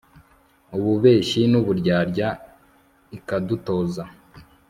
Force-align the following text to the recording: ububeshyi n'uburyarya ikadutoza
ububeshyi 0.77 1.41
n'uburyarya 1.51 2.27
ikadutoza 3.17 4.03